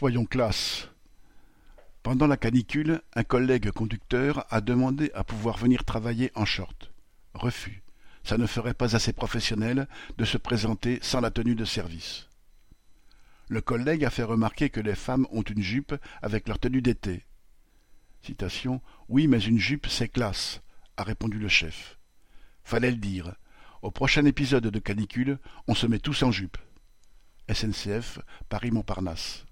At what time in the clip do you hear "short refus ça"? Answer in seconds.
6.46-8.38